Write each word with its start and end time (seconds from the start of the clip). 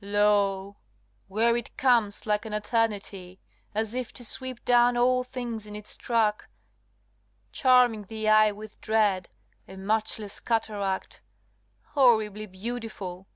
Lo! 0.03 0.77
where 1.27 1.55
it 1.55 1.77
comes 1.77 2.25
like 2.25 2.43
an 2.43 2.53
eternity, 2.53 3.39
As 3.75 3.93
if 3.93 4.11
to 4.13 4.25
sweep 4.25 4.65
down 4.65 4.97
all 4.97 5.23
things 5.23 5.67
in 5.67 5.75
its 5.75 5.95
track, 5.95 6.49
Charming 7.51 8.05
the 8.05 8.27
eye 8.27 8.51
with 8.51 8.81
dread, 8.81 9.29
a 9.67 9.77
matchless 9.77 10.39
cataract, 10.39 11.21
LXXII. 11.21 11.91
Horribly 11.93 12.45
beautiful! 12.47 13.27